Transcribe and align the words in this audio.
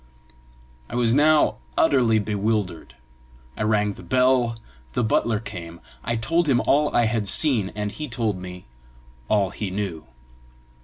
I 0.89 0.95
was 0.95 1.13
now 1.13 1.57
utterly 1.77 2.17
bewildered. 2.17 2.95
I 3.55 3.61
rang 3.61 3.93
the 3.93 4.01
bell; 4.01 4.57
the 4.93 5.03
butler 5.03 5.39
came; 5.39 5.79
I 6.03 6.15
told 6.15 6.47
him 6.49 6.59
all 6.61 6.89
I 6.95 7.05
had 7.05 7.27
seen, 7.27 7.69
and 7.75 7.91
he 7.91 8.07
told 8.07 8.35
me 8.39 8.65
all 9.29 9.51
he 9.51 9.69
knew. 9.69 10.07